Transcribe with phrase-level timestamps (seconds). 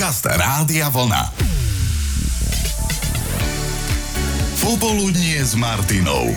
[0.00, 1.28] Podcast Rádia Vlna.
[4.64, 6.32] Popoludnie s Martinou.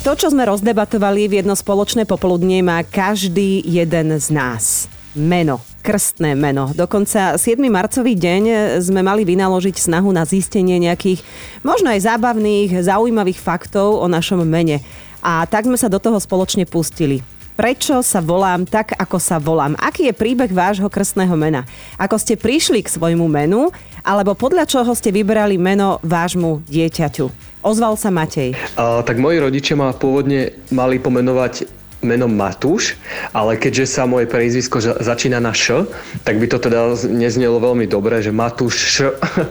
[0.00, 4.88] To, čo sme rozdebatovali v jedno spoločné popoludnie, má každý jeden z nás.
[5.12, 6.72] Meno, krstné meno.
[6.72, 7.60] Dokonca 7.
[7.68, 8.42] marcový deň
[8.80, 11.20] sme mali vynaložiť snahu na zistenie nejakých
[11.60, 14.80] možno aj zábavných, zaujímavých faktov o našom mene.
[15.20, 17.20] A tak sme sa do toho spoločne pustili.
[17.52, 19.76] Prečo sa volám tak, ako sa volám?
[19.76, 21.68] Aký je príbeh vášho krstného mena?
[22.00, 23.68] Ako ste prišli k svojmu menu?
[24.00, 27.28] Alebo podľa čoho ste vybrali meno vášmu dieťaťu?
[27.60, 28.56] Ozval sa Matej.
[28.80, 32.98] A, tak moji rodičia ma pôvodne mali pomenovať menom Matúš,
[33.30, 35.86] ale keďže sa moje priezvisko začína na Š,
[36.26, 38.96] tak by to teda neznelo veľmi dobre, že Matúš Š.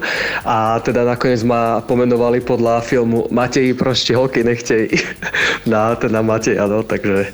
[0.45, 4.91] A teda nakoniec ma pomenovali podľa filmu Matej proste holky nechtej
[5.71, 7.31] na teda Matej, áno, takže,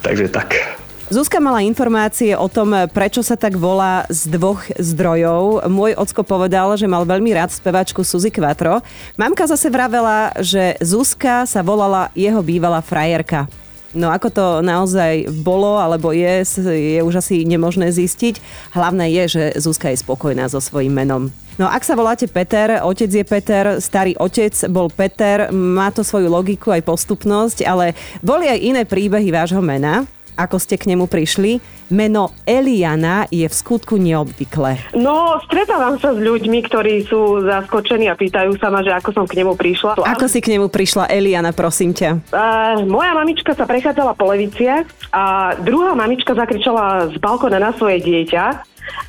[0.00, 0.80] takže tak.
[1.12, 5.68] Zuzka mala informácie o tom, prečo sa tak volá z dvoch zdrojov.
[5.68, 8.80] Môj ocko povedal, že mal veľmi rád spevačku Suzy Quatro.
[9.20, 13.44] Mamka zase vravela, že Zuzka sa volala jeho bývalá frajerka.
[13.92, 18.40] No ako to naozaj bolo alebo je, je už asi nemožné zistiť.
[18.72, 21.22] Hlavné je, že Zuzka je spokojná so svojím menom.
[21.60, 26.32] No ak sa voláte Peter, otec je Peter, starý otec bol Peter, má to svoju
[26.32, 27.92] logiku aj postupnosť, ale
[28.24, 31.60] boli aj iné príbehy vášho mena ako ste k nemu prišli.
[31.92, 34.96] Meno Eliana je v skutku neobvyklé.
[34.96, 39.24] No, stretávam sa s ľuďmi, ktorí sú zaskočení a pýtajú sa ma, že ako som
[39.28, 40.00] k nemu prišla.
[40.00, 42.32] Ako si k nemu prišla, Eliana, prosím ťa?
[42.32, 48.00] Uh, moja mamička sa prechádzala po Leviciach a druhá mamička zakričala z balkona na svoje
[48.00, 48.44] dieťa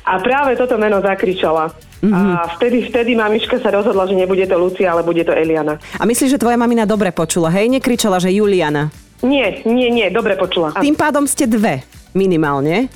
[0.04, 1.72] a práve toto meno zakričala.
[2.04, 2.32] Mm-hmm.
[2.36, 5.80] A vtedy, vtedy mamička sa rozhodla, že nebude to Lucia, ale bude to Eliana.
[5.96, 7.72] A myslíš, že tvoja mamina dobre počula, hej?
[7.72, 8.92] Nekričala, že Juliana?
[9.24, 10.76] Nie, nie, nie, dobre počula.
[10.76, 11.80] Tým pádom ste dve,
[12.12, 12.92] minimálne.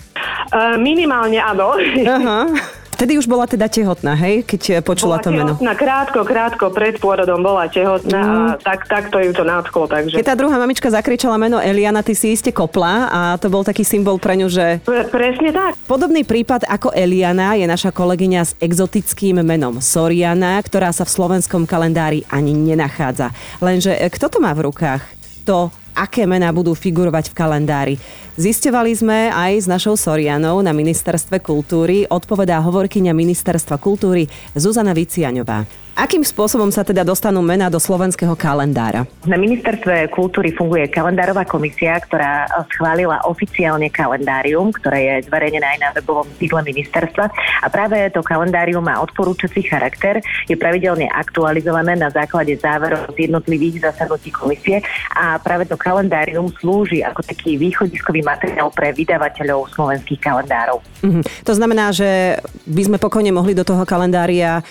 [0.53, 1.75] Uh, minimálne áno.
[2.05, 2.53] Aha.
[2.99, 5.55] Vtedy už bola teda tehotná, hej, keď počula bola to meno.
[5.55, 8.35] Tehotná, krátko, krátko pred pôrodom bola tehotná mm.
[8.35, 9.87] a tak, tak to ju to nadchlo.
[9.87, 10.19] Takže.
[10.19, 13.87] Keď tá druhá mamička zakričala meno Eliana, ty si iste kopla a to bol taký
[13.87, 14.83] symbol pre ňu, že...
[15.15, 15.79] Presne tak.
[15.87, 21.71] Podobný prípad ako Eliana je naša kolegyňa s exotickým menom Soriana, ktorá sa v slovenskom
[21.71, 23.31] kalendári ani nenachádza.
[23.63, 25.07] Lenže e, kto to má v rukách?
[25.47, 27.95] To aké mená budú figurovať v kalendári.
[28.39, 35.88] Zistovali sme aj s našou Sorianou na Ministerstve kultúry, odpovedá hovorkyňa Ministerstva kultúry Zuzana Viciaňová.
[35.99, 39.03] Akým spôsobom sa teda dostanú mená do slovenského kalendára?
[39.27, 45.89] Na ministerstve kultúry funguje kalendárová komisia, ktorá schválila oficiálne kalendárium, ktoré je zverejnené aj na
[45.99, 47.27] webovom sídle ministerstva.
[47.35, 53.91] A práve to kalendárium má odporúčací charakter, je pravidelne aktualizované na základe záverov z jednotlivých
[53.91, 54.79] zasadnutí komisie
[55.19, 60.79] a práve to kalendárium slúži ako taký východiskový materiál pre vydavateľov slovenských kalendárov.
[61.03, 61.43] Mm-hmm.
[61.43, 62.39] To znamená, že
[62.71, 64.63] by sme pokojne mohli do toho kalendária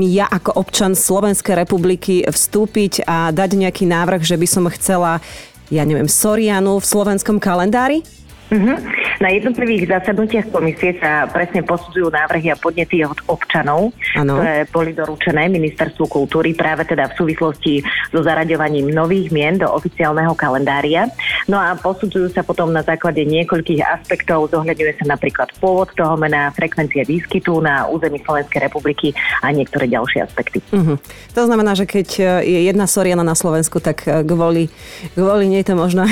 [0.00, 5.18] ja ako občan Slovenskej republiky vstúpiť a dať nejaký návrh, že by som chcela
[5.70, 8.02] ja neviem, Sorianu v slovenskom kalendári?
[8.50, 8.78] Uh-huh.
[9.20, 14.40] Na jednotlivých zasadnutiach komisie sa presne posudzujú návrhy a podnety od občanov, ano.
[14.40, 17.84] ktoré boli doručené Ministerstvu kultúry práve teda v súvislosti
[18.16, 21.04] so zaraďovaním nových mien do oficiálneho kalendária.
[21.52, 24.56] No a posudzujú sa potom na základe niekoľkých aspektov.
[24.56, 29.12] Zohľadňuje sa napríklad pôvod toho mena, frekvencia výskytu na území Slovenskej republiky
[29.44, 30.64] a niektoré ďalšie aspekty.
[30.72, 30.96] Uh-huh.
[31.36, 34.72] To znamená, že keď je jedna Soriana na Slovensku, tak kvôli,
[35.12, 36.08] kvôli nej to možno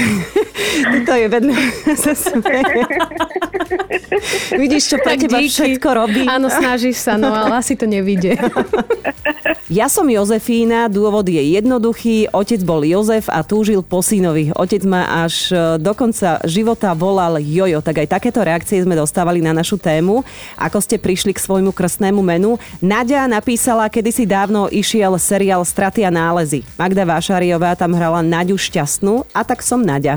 [1.08, 1.54] to je vedľa
[4.62, 5.52] Vidíš, čo pre teba díky.
[5.52, 6.22] všetko robí.
[6.26, 8.34] Áno, snažíš sa, no ale asi to nevidie.
[9.68, 12.32] Ja som Jozefína, dôvod je jednoduchý.
[12.32, 14.48] Otec bol Jozef a túžil po synovi.
[14.56, 17.84] Otec ma až e, do konca života volal Jojo.
[17.84, 20.24] Tak aj takéto reakcie sme dostávali na našu tému.
[20.56, 22.56] Ako ste prišli k svojmu krstnému menu?
[22.80, 26.64] Nadia napísala, kedysi dávno išiel seriál Straty a nálezy.
[26.80, 30.16] Magda Vášariová tam hrala Naďu šťastnú a tak som Nadia.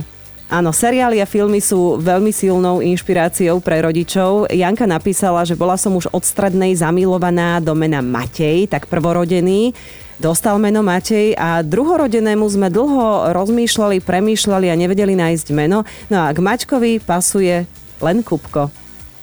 [0.52, 4.52] Áno, seriály a filmy sú veľmi silnou inšpiráciou pre rodičov.
[4.52, 9.72] Janka napísala, že bola som už od strednej zamilovaná do mena Matej, tak prvorodený.
[10.20, 15.88] Dostal meno Matej a druhorodenému sme dlho rozmýšľali, premýšľali a nevedeli nájsť meno.
[16.12, 17.64] No a k Mačkovi pasuje
[18.04, 18.68] len Kupko.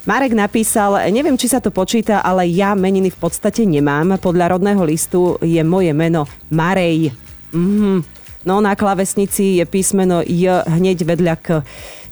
[0.09, 4.17] Marek napísal, neviem, či sa to počíta, ale ja meniny v podstate nemám.
[4.17, 7.13] Podľa rodného listu je moje meno Marej.
[7.53, 11.47] Mhm, No na klavesnici je písmeno J hneď vedľa k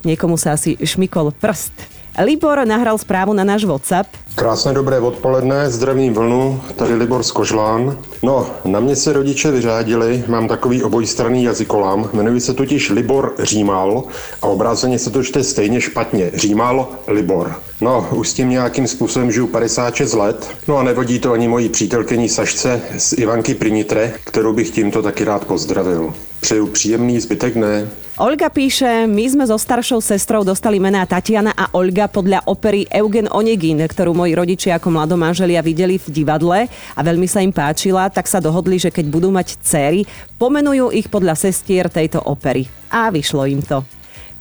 [0.04, 1.97] niekomu sa asi šmikol prst.
[2.26, 4.10] Libor nahral správu na náš WhatsApp.
[4.36, 7.98] Krásné dobré odpoledne, zdravím vlnu, tady Libor Skožlán.
[8.24, 14.04] No, na mě se rodiče vyřádili, mám takový obojstranný jazykolám, jmenuji se totiž Libor Římal
[14.42, 16.32] a obráceně se to čte stejně špatně.
[16.34, 17.56] Římal Libor.
[17.82, 21.70] No, už s tím nějakým způsobem žiju 56 let, no a nevodí to ani mojí
[21.70, 26.14] přítelkyni Sašce z Ivanky Prinitre, kterou bych tímto taky rád pozdravil.
[26.40, 27.88] Přeju příjemný zbytek dne.
[28.18, 33.30] Olga píše, my sme so staršou sestrou dostali mená Tatiana a Olga podľa opery Eugen
[33.30, 36.66] Onegin, ktorú moji rodičia ako mladomáželia videli v divadle
[36.98, 40.02] a veľmi sa im páčila, tak sa dohodli, že keď budú mať céry,
[40.42, 42.66] pomenujú ich podľa sestier tejto opery.
[42.90, 43.86] A vyšlo im to.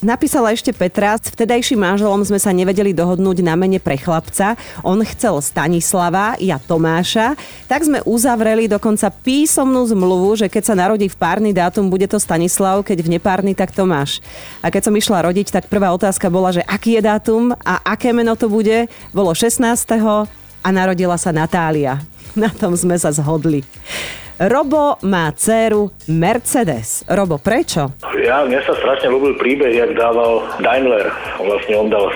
[0.05, 4.53] Napísala ešte Petra, s vtedajším manželom sme sa nevedeli dohodnúť na mene pre chlapca.
[4.85, 7.33] On chcel Stanislava, ja Tomáša.
[7.65, 12.21] Tak sme uzavreli dokonca písomnú zmluvu, že keď sa narodí v párny dátum, bude to
[12.21, 14.21] Stanislav, keď v nepárny, tak Tomáš.
[14.61, 18.13] A keď som išla rodiť, tak prvá otázka bola, že aký je dátum a aké
[18.13, 18.93] meno to bude.
[19.17, 19.65] Bolo 16.
[20.61, 22.05] a narodila sa Natália.
[22.37, 23.65] Na tom sme sa zhodli.
[24.37, 27.09] Robo má dceru Mercedes.
[27.09, 27.97] Robo, prečo?
[28.21, 31.09] Ja, mne sa strašne ľúbil príbeh, jak dával Daimler.
[31.41, 32.13] Vlastne on dal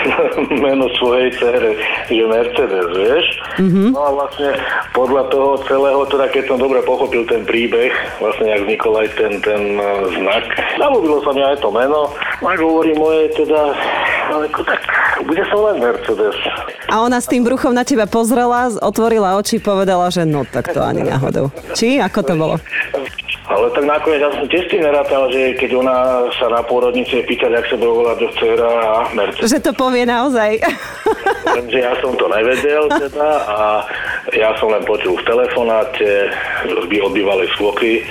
[0.64, 1.76] meno svojej dcere,
[2.08, 3.26] že Mercedes, vieš?
[3.60, 3.88] Mm-hmm.
[3.92, 4.48] No a vlastne
[4.96, 9.32] podľa toho celého, teda keď som dobre pochopil ten príbeh, vlastne jak vznikol aj ten,
[9.44, 10.48] ten uh, znak,
[10.80, 12.16] zalúbilo sa mi aj to meno.
[12.40, 13.76] A hovorí moje teda,
[14.28, 14.80] ako tak,
[15.24, 16.36] bude sa len Mercedes.
[16.92, 20.84] A ona s tým bruchom na teba pozrela, otvorila oči, povedala, že no tak to
[20.84, 21.48] ani náhodou.
[21.72, 22.00] Či?
[22.00, 22.56] Ako to bolo?
[23.48, 27.48] Ale tak nakoniec ja som tiež tým nerátal, že keď ona sa na pôrodnici pýta,
[27.48, 29.48] jak sa bude volať do dcera a Mercedes.
[29.48, 30.60] Že to povie naozaj.
[31.56, 33.58] Lenže ja som to nevedel teda a
[34.36, 36.28] ja som len počul v telefonáte
[36.76, 38.04] od bývalej svokry.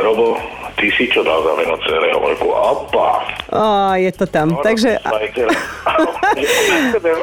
[0.00, 0.40] Robo,
[0.80, 2.08] ty si čo dal za meno cere?
[2.16, 3.06] Hovorku, apa.
[3.52, 4.56] Ó, je to tam.
[4.56, 4.96] No, Takže...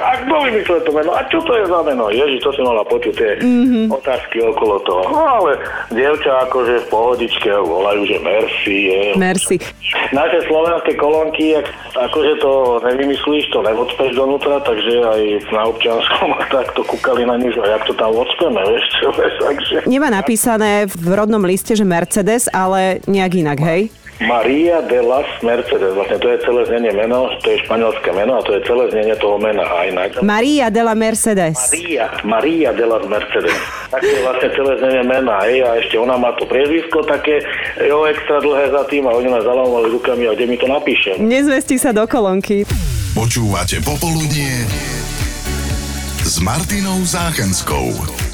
[0.01, 1.11] a kto vymyslel to meno?
[1.13, 2.09] A čo to je za meno?
[2.09, 3.85] Ježi, to si mala počuť tie mm-hmm.
[3.91, 5.03] otázky okolo toho.
[5.11, 5.51] No ale
[5.93, 8.75] dievča akože v pohodičke volajú, že merci.
[8.87, 9.01] Je.
[9.17, 9.55] Merci.
[10.13, 11.59] Naše slovenské kolónky,
[11.95, 12.51] akože to
[12.85, 15.21] nevymyslíš, to nevodspeš donútra, takže aj
[15.51, 19.07] na občianskom takto kúkali na nič, a jak to tam odspeme, vieš čo,
[19.43, 19.75] takže...
[19.89, 23.91] Nemá napísané v rodnom liste, že Mercedes, ale nejak inak, hej?
[24.17, 28.41] Maria de las Mercedes, vlastne to je celé znenie meno, to je španielské meno a
[28.41, 30.25] to je celé znenie toho mena a inak.
[30.25, 31.53] Maria de la Mercedes.
[31.53, 33.53] Maria, Maria de las Mercedes.
[33.93, 37.45] Tak je vlastne celé znenie mena, hej, a ešte ona má to priezvisko také,
[37.77, 41.21] jo, extra dlhé za tým a oni nás zalamovali rukami a kde mi to napíšem.
[41.21, 42.65] Nezvestí sa do kolonky.
[43.13, 44.65] Počúvate Popoludnie
[46.25, 48.26] s Martinou Záchenskou.